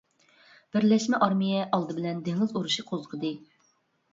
بىرلەشمە 0.77 1.19
ئارمىيە 1.25 1.67
ئالدى 1.79 1.99
بىلەن 1.99 2.25
دېڭىز 2.29 2.57
ئۇرۇشى 2.57 2.89
قوزغىدى. 2.89 3.37